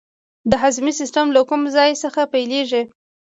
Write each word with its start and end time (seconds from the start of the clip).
د 0.49 0.51
هاضمې 0.61 0.93
سیستم 0.99 1.25
له 1.35 1.41
کوم 1.49 1.61
ځای 1.75 1.91
څخه 2.03 2.21
پیلیږي 2.33 2.81